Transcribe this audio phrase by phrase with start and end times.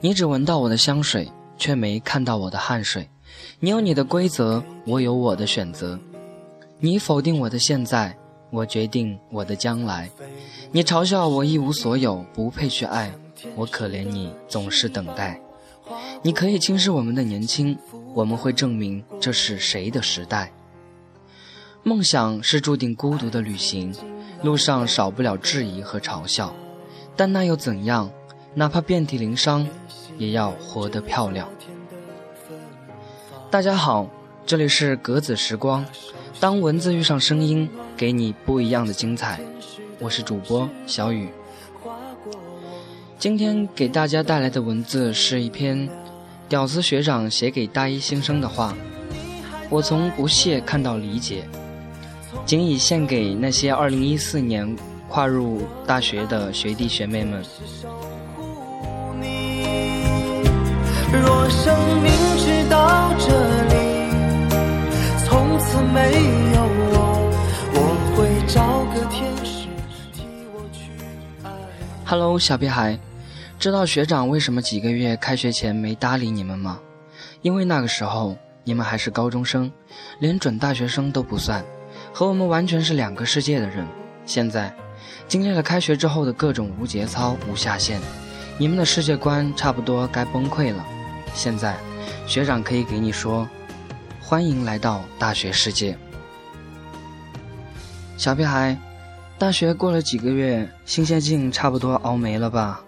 [0.00, 3.08] 你只闻到我的香水，却没看到我的汗水。
[3.60, 5.98] 你有你的规则，我有我的选择。
[6.78, 8.16] 你否定我的现在，
[8.50, 10.10] 我决定我的将来。
[10.70, 13.12] 你嘲笑我一无所有，不配去爱，
[13.54, 15.40] 我可怜你总是等待。
[16.22, 17.78] 你可以轻视我们的年轻，
[18.12, 20.52] 我们会证明这是谁的时代。
[21.82, 23.94] 梦想是注定孤独的旅行，
[24.42, 26.54] 路上少不了质疑和嘲笑，
[27.14, 28.10] 但那又怎样？
[28.58, 29.68] 哪怕遍体鳞伤，
[30.16, 31.46] 也要活得漂亮。
[33.50, 34.08] 大家好，
[34.46, 35.84] 这里是格子时光，
[36.40, 39.38] 当文字遇上声音，给你不一样的精彩。
[39.98, 41.28] 我是主播小雨，
[43.18, 45.86] 今天给大家带来的文字是一篇
[46.48, 48.74] 屌丝学长写给大一新生的话。
[49.68, 51.44] 我从不屑看到理解。
[52.46, 54.76] 仅以献给那些2014年
[55.10, 57.44] 跨入大学的学弟学妹们。
[61.12, 63.74] 若生命只到这里，
[65.24, 66.12] 从此没
[66.54, 67.30] 有我，
[67.74, 67.78] 我
[68.16, 69.68] 会找个天使
[70.12, 70.90] 替我去
[71.44, 71.50] 爱。
[72.04, 72.98] Hello，小屁孩，
[73.58, 76.80] 知道学长为什么几个月开学前没搭理你们吗？
[77.40, 79.70] 因为那个时候你们还是高中生，
[80.18, 81.64] 连准大学生都不算。
[82.12, 83.86] 和我们完全是两个世界的人。
[84.24, 84.74] 现在，
[85.28, 88.00] 经历了开学之后的各种无节操、无下限，
[88.58, 90.84] 你们的世界观差不多该崩溃了。
[91.36, 91.76] 现在，
[92.26, 93.46] 学长可以给你说：
[94.22, 95.96] 欢迎来到大学世界。
[98.16, 98.74] 小屁孩，
[99.38, 102.80] 大学过了几个月，新鲜劲差不多熬没了吧？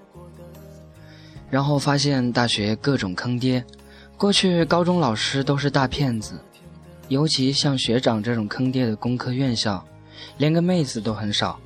[1.51, 3.63] 然后发现大学各种坑爹，
[4.17, 6.41] 过去高中老师都是大骗子。
[7.09, 9.87] 尤其像学长这种坑爹的工科院校，
[10.39, 11.61] 连个妹子都很少，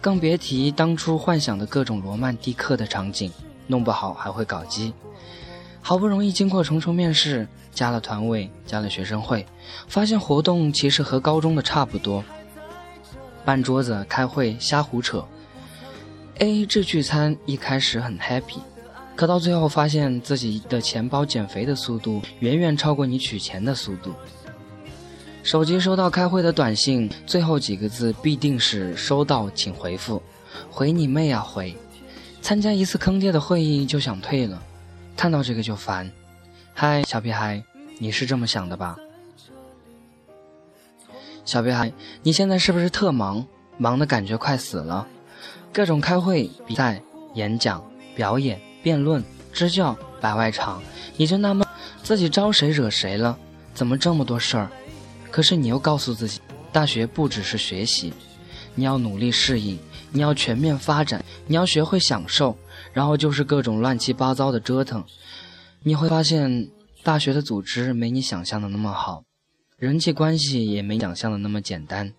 [0.00, 3.30] 更别提当初幻想的各种罗曼蒂克的场景，
[3.66, 4.94] 弄不好还会搞基。
[5.82, 9.44] 好不容易经过重重面试，加了团委，加了学生会，
[9.88, 12.24] 发现活动其实和高中的差不多，
[13.44, 15.24] 办桌子、开会、瞎胡扯。
[16.38, 18.60] A A 制聚餐一开始很 happy，
[19.16, 24.12] 可到最后发现自己的钱包减肥的速度远远超过你取钱的速度。
[25.42, 30.22] 手机收到开会的短信，最后几个字必定是“收到，请回复”。
[30.70, 31.76] 回你妹啊回！
[32.40, 34.62] 参加一次坑爹的会议就想退了，
[35.16, 36.10] 看到这个就烦。
[36.74, 37.62] 嗨，小屁孩，
[37.98, 38.96] 你是这么想的吧？
[41.44, 41.92] 小屁孩，
[42.22, 43.44] 你现在是不是特忙？
[43.78, 45.06] 忙的感觉快死了，
[45.72, 47.02] 各种开会、比赛、
[47.34, 47.82] 演讲、
[48.14, 50.82] 表演、辩论、支教、摆外场，
[51.16, 51.66] 你就纳闷
[52.02, 53.36] 自己招谁惹谁了？
[53.74, 54.70] 怎么这么多事儿？
[55.30, 56.40] 可是你又告诉自己，
[56.70, 58.12] 大学不只是学习，
[58.74, 59.78] 你要努力适应，
[60.12, 62.56] 你要全面发展，你要学会享受，
[62.92, 65.04] 然后就是各种乱七八糟的折腾。
[65.82, 66.70] 你会发现，
[67.02, 69.24] 大学的组织没你想象的那么好，
[69.78, 72.12] 人际关系也没想象的那么简单，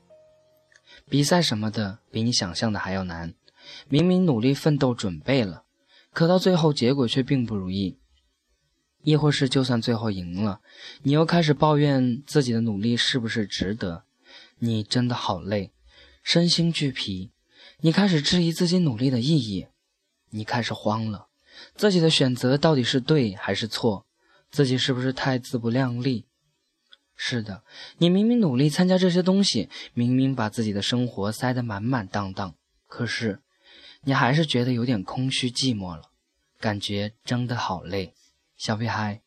[1.09, 3.33] 比赛什么的比你想象的还要难。
[3.87, 5.63] 明明努力奋斗准备了，
[6.11, 7.97] 可到最后结果却并不如意。
[9.03, 10.61] 亦或是，就算最后赢了，
[11.01, 14.03] 你又开始抱怨自己的努力是不是值得？
[14.59, 15.73] 你真的好累，
[16.23, 17.32] 身心俱疲。
[17.85, 19.67] 你开始质疑自己努力的意义，
[20.29, 21.27] 你开始慌了，
[21.75, 24.05] 自己的选择到底是对还是错？
[24.49, 26.25] 自己是不是太自不量力？
[27.17, 27.63] 是的，
[27.97, 32.55] 你明明努力参加这些东西，明明把自己的生活塞得满满当当，
[32.87, 33.41] 可是，
[34.03, 36.03] 你还是觉得有点空虚寂寞了，
[36.61, 38.13] 感觉真的好累。
[38.55, 39.21] 小屁孩，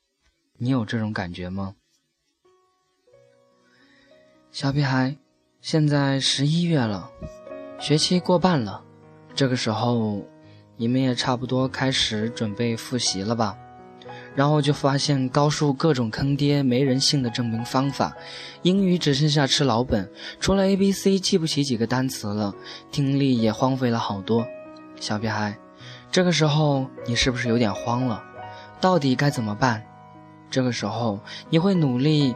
[0.54, 1.76] 你有这种感觉吗？
[4.50, 5.18] 小屁孩，
[5.60, 7.10] 现在十一月了，
[7.78, 8.82] 学期过半了，
[9.34, 10.24] 这个时候
[10.76, 13.56] 你们也差不多开始准备复习了吧？
[14.34, 18.14] 然后就发现高数各种坑爹没人性的证明方法，
[18.62, 22.54] 英语只剩下吃老本，除了 A B C 记不起几个单词了，
[22.90, 24.46] 听力也荒废了好多。
[24.98, 25.56] 小屁孩，
[26.10, 28.22] 这个时候你是不是有点慌了？
[28.80, 29.82] 到底该怎么办？
[30.50, 31.20] 这个时候
[31.50, 32.34] 你会努力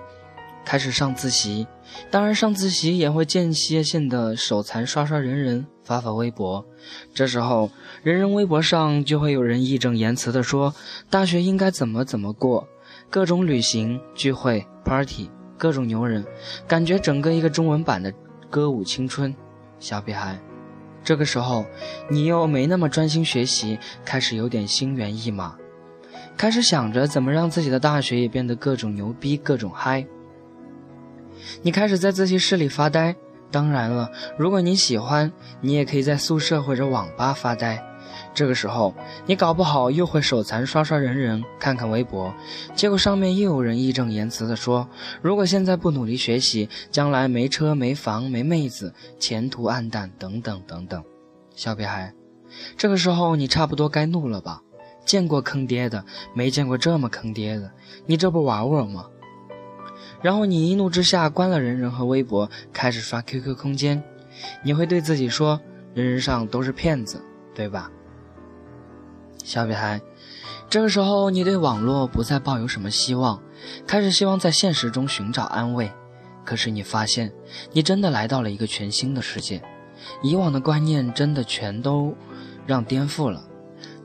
[0.64, 1.66] 开始上自习，
[2.10, 6.64] 当然上自习也会间歇性的手残刷刷人人发发微博。
[7.12, 7.70] 这时候
[8.02, 10.74] 人人微博上就会有人义正言辞的说
[11.08, 12.68] 大学应该怎么怎么过，
[13.08, 15.28] 各种旅行聚会 party，
[15.58, 16.24] 各种牛人，
[16.68, 18.12] 感觉整个一个中文版的
[18.48, 19.34] 歌舞青春。
[19.80, 20.38] 小屁孩，
[21.02, 21.64] 这个时候
[22.08, 25.56] 你又没那么专心学习，开始有点心猿意马。
[26.36, 30.06] 开始想着怎么让自己的大学也变得各种牛逼、各种嗨。
[31.62, 33.14] 你开始在自习室里发呆。
[33.50, 37.84] 当然了，如果你喜欢，你也可以在宿舍或者网吧发呆。
[38.32, 38.94] 这个时候，
[39.26, 42.32] 你搞不好又会手残刷刷人人，看看微博，
[42.76, 44.88] 结果上面又有人义正言辞地说
[45.20, 51.02] ：“如果现在不努力学习，将来没车没房没妹子，前途暗淡，等等等等。”
[51.56, 52.14] 小屁孩，
[52.76, 54.62] 这个时候你差不多该怒了吧？
[55.04, 56.04] 见过坑爹的，
[56.34, 57.72] 没见过这么坑爹的，
[58.06, 59.06] 你这不玩我吗？
[60.22, 64.02] 然后你一怒之下关了人人和微博，开始刷 QQ 空间，
[64.62, 65.60] 你会对自己说
[65.94, 67.22] ：“人人上都是骗子，
[67.54, 67.90] 对吧？”
[69.42, 70.00] 小屁孩，
[70.68, 73.42] 这个时候你对网络不再抱有什么希望，
[73.86, 75.90] 开始希望在现实中寻找安慰。
[76.44, 77.32] 可是你发现，
[77.72, 79.62] 你真的来到了一个全新的世界，
[80.22, 82.14] 以往的观念真的全都
[82.66, 83.44] 让颠覆了。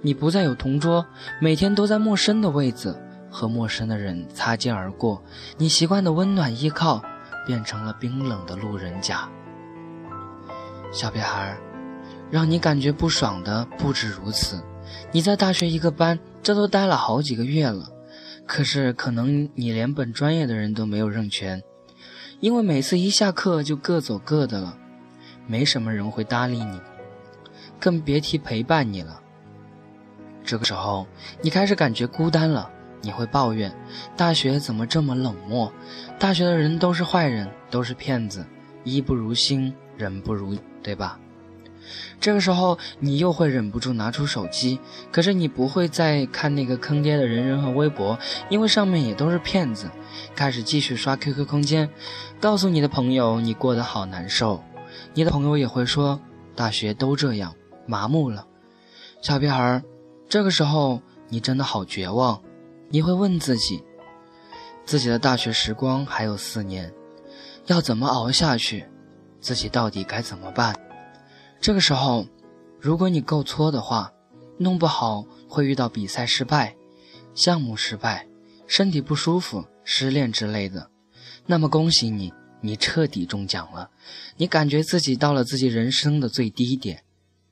[0.02, 1.06] 你不再有同桌，
[1.42, 3.02] 每天都在陌生的位子
[3.36, 5.22] 和陌生的人擦肩而过，
[5.58, 7.04] 你习惯的温暖依靠
[7.46, 9.28] 变成了冰冷的路人甲。
[10.90, 11.58] 小屁孩，
[12.32, 14.64] 让你感觉不爽的不止如此。
[15.12, 17.90] 你在大学一个班，这都待了好几个月了，
[18.48, 21.62] 可是可能你连本专业的人都没有认全，
[22.40, 24.78] 因为每次一下课就各走各的了，
[25.46, 26.80] 没什么人会搭理你，
[27.82, 29.20] 更别提陪伴你了。
[30.46, 31.06] 这个时候，
[31.42, 32.72] 你开始感觉孤单了，
[33.06, 33.72] 你会抱怨
[34.18, 35.72] 大学怎么这么冷漠，
[36.18, 38.44] 大学的人都是坏人，都是骗子，
[38.84, 41.20] 衣不如新，人不如，对吧？
[42.20, 44.80] 这个时候，你又会忍不住拿出手机，
[45.12, 48.18] 可是你不会再看那个坑爹的人人和微博，
[48.50, 49.88] 因为上面也都是骗子。
[50.34, 51.88] 开始继续刷 QQ 空间，
[52.42, 54.64] 告诉你的朋友你过得好难受，
[55.14, 56.20] 你的朋友也会说
[56.56, 57.54] 大学都这样，
[57.86, 58.48] 麻木了。
[59.22, 59.84] 小屁孩，
[60.28, 61.00] 这个时候
[61.30, 62.42] 你真的好绝望，
[62.96, 63.84] 你会问自己，
[64.86, 66.94] 自己的大学时光还有四年，
[67.66, 68.88] 要怎么熬下去？
[69.42, 70.74] 自己到底该怎么办？
[71.60, 72.26] 这个时候，
[72.80, 74.14] 如果你够搓的话，
[74.58, 76.74] 弄不好会遇到比赛失败、
[77.34, 78.30] 项目失败、
[78.66, 80.90] 身体不舒服、失恋之类的，
[81.46, 82.32] 那么恭喜你，
[82.62, 83.90] 你彻底中奖了。
[84.38, 87.04] 你感觉自己到了自己人生的最低点，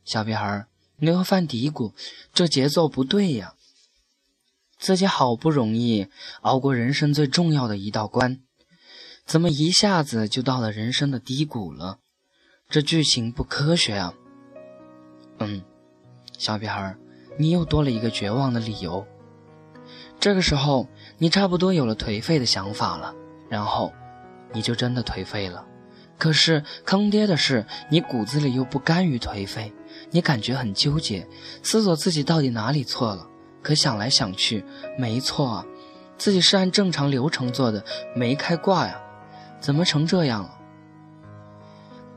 [0.05, 0.67] 小屁孩儿，
[0.99, 1.91] 你会犯嘀咕：
[2.33, 3.55] 这节奏不对呀！
[4.83, 6.07] 自己好不容易
[6.41, 8.41] 熬过人生最重要的一道关，
[9.25, 11.99] 怎么一下子就到了人生的低谷了？
[12.69, 14.13] 这剧情不科学啊！
[15.39, 15.63] 嗯，
[16.37, 16.97] 小屁孩，
[17.37, 19.07] 你又多了一个绝望的理由。
[20.19, 23.15] 这个时候，你差不多有了颓废的想法了，
[23.47, 23.93] 然后，
[24.51, 25.65] 你就真的颓废了。
[26.17, 29.71] 可是坑爹的是，你骨子里又不甘于颓废，
[30.11, 31.25] 你感觉很纠结，
[31.61, 33.29] 思索自己到底哪里错了。
[33.63, 34.63] 可想来想去，
[34.97, 35.65] 没错啊，
[36.17, 37.83] 自己是按正常流程做的，
[38.15, 39.01] 没开挂呀，
[39.59, 40.59] 怎么成这样了？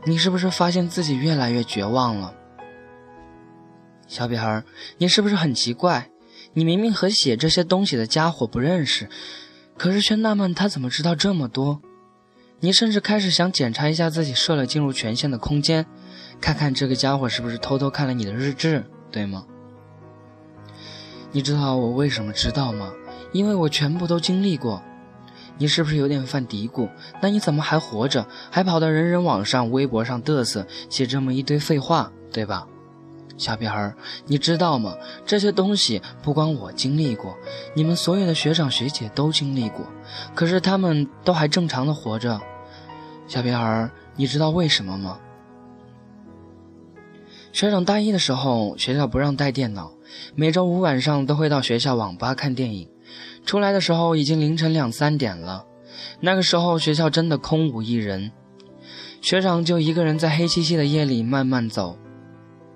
[0.04, 2.34] 你是不是发现自己越来越绝望了，
[4.06, 4.62] 小屁孩？
[4.98, 6.10] 你是不是很奇怪？
[6.52, 9.08] 你明明和写这些东西的家伙不认识，
[9.76, 11.80] 可是却纳闷他怎么知道这么多？
[12.60, 15.84] 你甚至开始想检查一下自己设了进入权限的空间，
[16.40, 19.44] 看看这个家伙是不是偷偷看了你的日志，对吗？
[21.32, 22.92] 你知道我为什么知道吗？
[23.32, 24.82] 因为我全部都经历过。
[25.58, 26.88] 你是不是有点犯嘀咕？
[27.22, 32.66] 那你怎么还活着，还跑到人人网上、微博上嘚瑟，写这么一堆废话，对吧？
[33.38, 33.94] 小屁孩，
[34.26, 34.94] 你知道吗？
[35.24, 37.36] 这些东西不光我经历过，
[37.74, 39.86] 你们所有的学长学姐都经历过，
[40.34, 42.40] 可是他们都还正常的活着。
[43.26, 45.18] 小屁孩，你知道为什么吗？
[47.56, 49.90] 学长大一的时候，学校不让带电脑，
[50.34, 52.86] 每周五晚上都会到学校网吧看电影。
[53.46, 55.64] 出来的时候已经凌晨两三点了，
[56.20, 58.30] 那个时候学校真的空无一人，
[59.22, 61.96] 学长就一个人在黑漆漆的夜里慢慢走。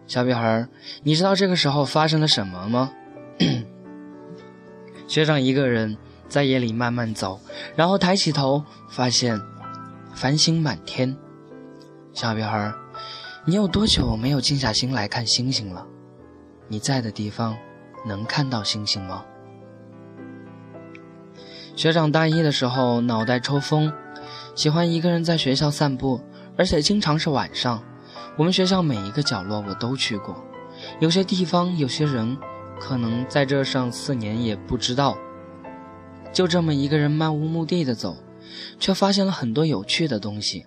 [0.06, 0.66] 小屁孩，
[1.02, 2.90] 你知道这个时候发生了什么吗？
[5.06, 5.94] 学长一个人
[6.26, 7.38] 在夜里慢慢走，
[7.76, 9.38] 然后抬起头发现
[10.14, 11.14] 繁星满天。
[12.14, 12.72] 小屁孩，
[13.47, 15.87] 你有多久没有静下心来看星星了？
[16.68, 17.56] 你在的地方
[18.06, 19.25] 能看到星星吗？
[21.75, 23.90] 学长大一的时候脑袋抽风，
[24.54, 26.20] 喜欢一个人在学校散步，
[26.59, 27.82] 而且经常是晚上。
[28.37, 30.37] 我们学校每一个角落我都去过，
[31.00, 32.37] 有些地方有些人，
[32.78, 35.16] 可能在这上四年也不知道。
[36.30, 38.18] 就这么一个人漫无目的的走，
[38.78, 40.66] 却发现了很多有趣的东西。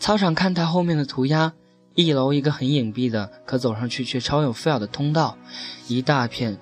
[0.00, 1.52] 操场看台后面的涂鸦，
[2.02, 5.36] 一楼一个很隐蔽的可走上去却超有 feel 的通道，
[5.86, 6.58] 一大片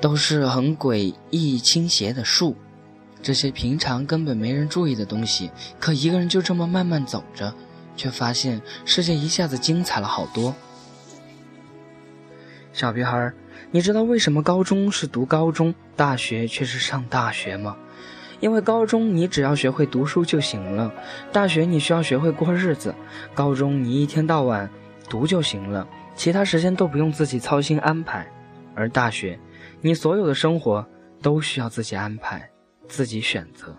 [0.00, 2.56] 都是很诡异倾斜的树。
[3.20, 7.52] 这些平常根本没人注意的东西，可一个人就这么慢慢走着，
[7.96, 10.54] 却发现世界一下子精彩了好多。
[12.72, 13.32] 小屁孩，
[13.72, 17.76] 你知道为什么高中是读高中，大学却是上大学吗？
[18.40, 20.92] 因为高中你只要学会读书就行了，
[21.32, 22.94] 大学你需要学会过日子。
[23.34, 24.68] 高中你一天到晚
[25.08, 28.24] 读就行了，其他时间都不用自己操心安排；
[28.74, 29.38] 而大学，
[29.80, 30.86] 你所有的生活
[31.20, 32.48] 都需要自己安排、
[32.86, 33.74] 自己选择。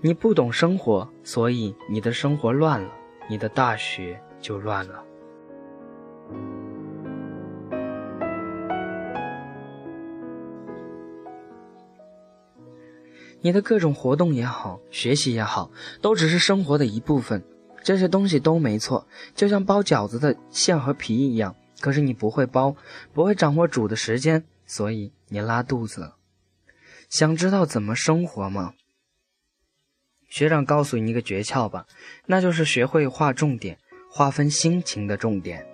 [0.00, 2.90] 你不懂生活，所以你的生活乱了，
[3.28, 5.04] 你的大学就乱了。
[13.42, 15.70] 你的各种活动也好，学习也好，
[16.00, 17.44] 都只是生活的一部分。
[17.82, 21.54] 这些东西都没错，就像包饺子的馅和皮一样。
[21.80, 22.76] 可是你不会包，
[23.12, 26.16] 不会掌握煮的时间，所以你拉肚子了。
[27.10, 28.74] 想知道怎么生活吗？
[30.30, 31.86] 学长告诉你一个诀窍吧，
[32.26, 35.66] 那就是学会划重点，划分心情的重点。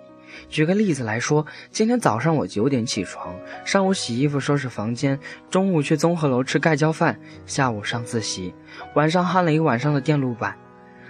[0.47, 5.19] 举个例子来说，今天早上我九点起床，上午洗衣服收拾房间，
[5.49, 8.53] 中午去综合楼吃盖浇饭，下午上自习，
[8.95, 10.55] 晚上焊了一晚上的电路板，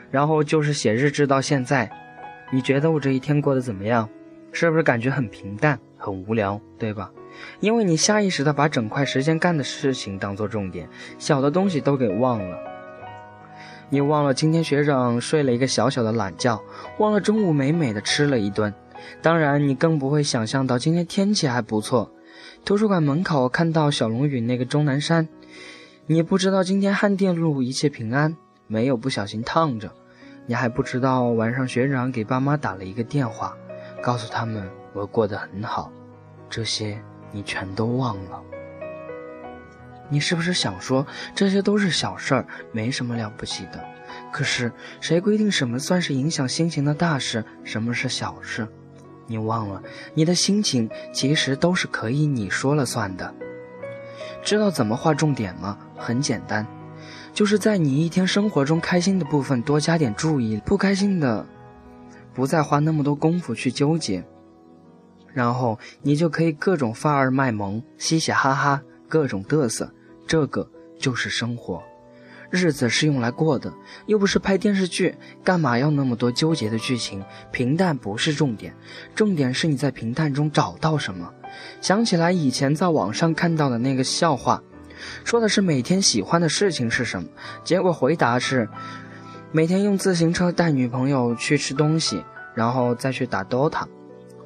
[0.10, 1.90] 然后就是写日志到现在。
[2.52, 4.10] 你觉得我这一天过得怎么样？
[4.52, 7.12] 是不是感觉很平淡、很无聊，对吧？
[7.60, 12.58] 因为你下意识的把整块时间干的事情当做重点，小的东西都给忘了。
[13.92, 16.60] 你忘了今天学长睡了一个小小的懒觉，
[16.98, 18.74] 忘了中午美美的吃了一顿。
[19.22, 22.12] 当然，你更不会想象到今天天气还不错。
[22.66, 25.28] 图书馆门口看到小龙女那个钟南山，
[26.08, 28.36] 你不知道今天焊电路一切平安，
[28.68, 29.92] 没有不小心烫着。
[30.46, 33.56] 你还不知道晚上学长给爸妈打了一个电话，
[34.02, 35.92] 告诉他们我过得很好。
[36.50, 37.00] 这些
[37.32, 38.42] 你全都忘了。
[40.10, 43.86] 你是不是想说这些都是小事儿，没什么了不起的？
[44.32, 48.68] 可是谁规定什么算是影响心情的大事，什么是小事？
[49.30, 49.82] 你忘了，
[50.14, 53.34] 你的心情其实都是可以你说了算的。
[54.44, 55.78] 知道怎么划重点吗？
[55.96, 56.66] 很简单，
[57.34, 61.46] 就是在你一天生活中开心的部分多加点注意，不开心的
[62.34, 64.26] 不再花那么多功夫去纠结，
[65.34, 69.94] 然后你就可以各种发儿卖萌，嘻嘻哈哈，各种嘚瑟。
[70.26, 71.84] 这个就是生活。
[72.50, 73.74] 日子是用来过的，
[74.06, 77.24] 又不是拍电视剧，干嘛要那么多纠结的剧情？
[77.52, 78.74] 平淡不是重点，
[79.14, 81.32] 重点是你在平淡中找到什么。
[81.82, 84.64] 想起来以前在网上看到的那个笑话，
[85.24, 87.30] 说的是每天喜欢的事情是什么，
[87.64, 88.68] 结果回答是
[89.52, 92.24] 每天用自行车带女朋友去吃东西，
[92.56, 93.86] 然后再去打 DOTA。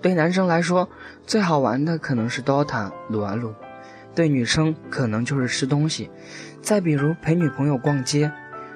[0.01, 0.89] 对男生来说，
[1.25, 3.53] 最好玩的可能是 DOTA 撸啊撸。
[4.15, 6.11] 对女生可能就是吃东西，
[6.63, 8.31] 再比如陪女朋友逛街，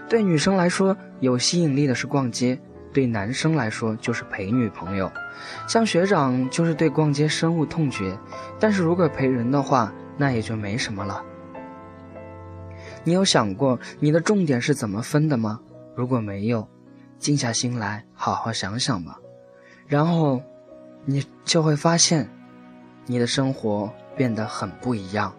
[0.08, 2.60] 对女生来说有吸引力的是逛街，
[2.94, 5.12] 对男生来说就是陪女朋友。
[5.68, 8.16] 像学长就是对逛街深恶痛绝，
[8.60, 11.24] 但是如果陪人的话，那也就没什么了。
[13.04, 15.60] 你有想过你的重点是怎么分的吗？
[15.96, 16.68] 如果没有，
[17.18, 19.18] 静下心来好好想想吧，
[19.88, 20.42] 然后
[21.06, 22.30] 你就会发现，
[23.06, 23.92] 你的生活。
[24.18, 25.32] 变得很不一样。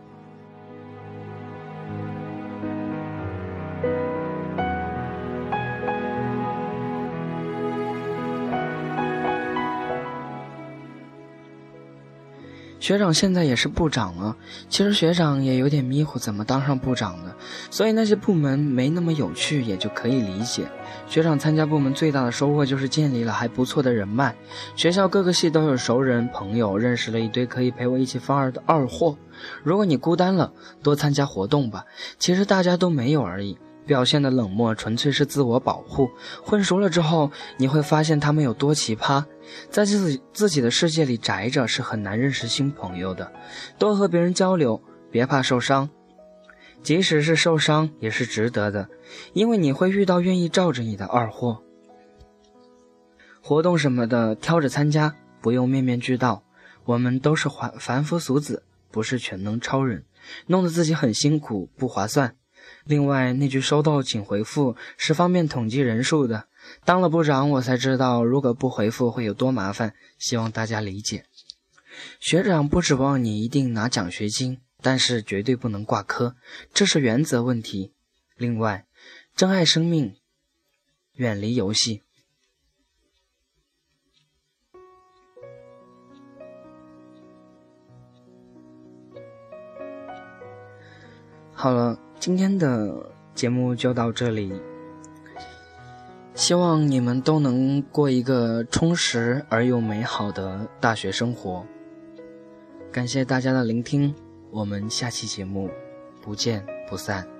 [12.89, 14.35] 学长现在也是部长了，
[14.71, 17.37] 其实学长也有点迷糊，怎么当上部长的？
[17.71, 20.67] 所以那些部门没那么有趣，也就可以理解。
[21.07, 24.35] 学长参加部门最大的收获就是建立了还不错的人脉，
[24.75, 29.19] 学校各个系都有熟人朋友，认识了一堆可以陪我一起放二的二货。
[29.63, 30.51] 如果你孤单了，
[30.83, 31.85] 多参加活动吧，
[32.19, 33.59] 其实大家都没有而已。
[33.89, 36.09] 表现的冷漠纯粹是自我保护。
[36.45, 39.25] 混熟了之后，你会发现他们有多奇葩。
[39.71, 43.33] 在自己自己的世界里宅着是很难认识新朋友的。
[43.79, 44.81] 多和别人交流，
[45.11, 45.89] 别怕受伤，
[46.83, 48.89] 即使是受伤也是值得的，
[49.33, 51.63] 因为你会遇到愿意罩着你的二货。
[53.41, 56.45] 活动什么的挑着参加，不用面面俱到。
[56.85, 60.05] 我们都是凡凡夫俗子，不是全能超人，
[60.47, 62.35] 弄得自己很辛苦，不划算。
[62.85, 66.49] 另外那句收到请回复是方便统计人数的。
[66.85, 71.25] 当了部长，我才知道如果不回复会有多麻烦，希望大家理解。
[72.21, 76.37] 学长不指望你一定拿奖学金，但是绝对不能挂科，
[76.73, 77.93] 这是原则问题。
[78.37, 78.87] 另外，
[79.35, 80.17] 珍爱生命，
[81.15, 82.03] 远离游戏。
[91.55, 92.08] 好了。
[92.21, 94.53] 今天的节目就到这里，
[96.35, 101.65] 希望你们都能过一个充实而又美好的大学生活。
[102.91, 104.13] 感谢大家的聆听，
[104.51, 105.71] 我们下期节目
[106.21, 107.38] 不见不散。